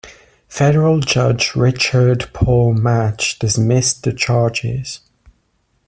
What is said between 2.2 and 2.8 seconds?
Paul